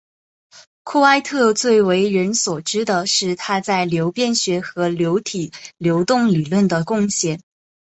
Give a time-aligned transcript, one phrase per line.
[0.81, 7.39] 库埃特最为人所知的是他在流变学和流体流动理论的贡献。